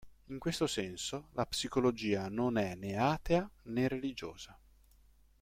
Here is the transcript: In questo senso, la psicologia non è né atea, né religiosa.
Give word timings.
In 0.29 0.39
questo 0.39 0.65
senso, 0.65 1.27
la 1.33 1.45
psicologia 1.45 2.27
non 2.27 2.57
è 2.57 2.73
né 2.73 2.97
atea, 2.97 3.47
né 3.65 3.87
religiosa. 3.87 4.57